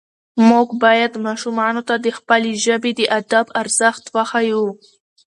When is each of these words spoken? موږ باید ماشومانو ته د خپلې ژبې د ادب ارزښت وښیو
موږ 0.49 0.67
باید 0.83 1.13
ماشومانو 1.27 1.81
ته 1.87 1.95
د 2.05 2.07
خپلې 2.17 2.51
ژبې 2.65 2.91
د 2.95 3.01
ادب 3.19 3.45
ارزښت 3.61 4.03
وښیو 4.15 4.63